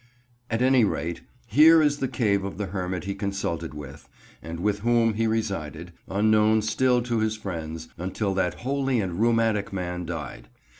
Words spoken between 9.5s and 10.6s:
man died.